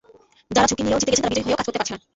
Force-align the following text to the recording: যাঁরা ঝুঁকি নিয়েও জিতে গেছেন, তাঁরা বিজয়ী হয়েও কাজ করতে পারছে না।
যাঁরা 0.55 0.67
ঝুঁকি 0.69 0.83
নিয়েও 0.85 1.01
জিতে 1.01 1.11
গেছেন, 1.11 1.23
তাঁরা 1.25 1.35
বিজয়ী 1.37 1.45
হয়েও 1.47 1.59
কাজ 1.59 1.65
করতে 1.67 1.79
পারছে 1.79 1.93
না। 1.95 1.99